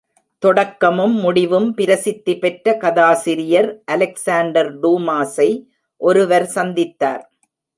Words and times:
தொடக்கமும் 0.43 1.13
முடிவும் 1.13 1.67
பிரசித்தி 1.73 2.33
பெற்ற 2.37 2.73
கதாசிரியர் 2.77 3.69
அலெக்ஸாண்டர் 3.91 4.71
டூமாஸை, 4.81 5.49
ஒருவர் 6.01 6.47
சந்தித்தார். 6.55 7.23